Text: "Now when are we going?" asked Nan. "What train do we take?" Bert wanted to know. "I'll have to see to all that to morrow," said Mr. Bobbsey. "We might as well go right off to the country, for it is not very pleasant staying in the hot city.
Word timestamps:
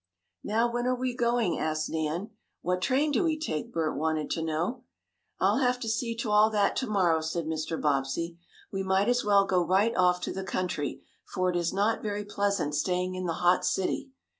"Now 0.43 0.67
when 0.67 0.87
are 0.87 0.95
we 0.95 1.15
going?" 1.15 1.59
asked 1.59 1.87
Nan. 1.87 2.31
"What 2.63 2.81
train 2.81 3.11
do 3.11 3.23
we 3.23 3.39
take?" 3.39 3.71
Bert 3.71 3.95
wanted 3.95 4.31
to 4.31 4.41
know. 4.41 4.83
"I'll 5.39 5.59
have 5.59 5.79
to 5.81 5.87
see 5.87 6.15
to 6.15 6.31
all 6.31 6.49
that 6.49 6.75
to 6.77 6.87
morrow," 6.87 7.21
said 7.21 7.45
Mr. 7.45 7.79
Bobbsey. 7.79 8.39
"We 8.71 8.81
might 8.81 9.09
as 9.09 9.23
well 9.23 9.45
go 9.45 9.61
right 9.63 9.95
off 9.95 10.19
to 10.21 10.33
the 10.33 10.43
country, 10.43 11.03
for 11.23 11.51
it 11.51 11.55
is 11.55 11.71
not 11.71 12.01
very 12.01 12.25
pleasant 12.25 12.73
staying 12.73 13.13
in 13.13 13.27
the 13.27 13.33
hot 13.45 13.63
city. 13.63 14.09